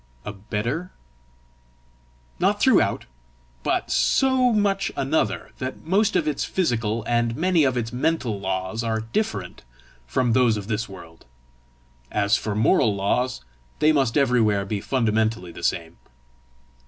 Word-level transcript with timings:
"A 0.25 0.33
better?" 0.33 0.89
"Not 2.39 2.59
throughout; 2.59 3.05
but 3.61 3.91
so 3.91 4.51
much 4.51 4.91
another 4.95 5.51
that 5.59 5.85
most 5.85 6.15
of 6.15 6.27
its 6.27 6.43
physical, 6.43 7.03
and 7.05 7.35
many 7.37 7.63
of 7.65 7.77
its 7.77 7.93
mental 7.93 8.39
laws 8.39 8.83
are 8.83 9.01
different 9.01 9.61
from 10.07 10.33
those 10.33 10.57
of 10.57 10.65
this 10.67 10.89
world. 10.89 11.25
As 12.11 12.35
for 12.35 12.55
moral 12.55 12.95
laws, 12.95 13.41
they 13.77 13.91
must 13.91 14.17
everywhere 14.17 14.65
be 14.65 14.81
fundamentally 14.81 15.51
the 15.51 15.61
same." 15.61 15.97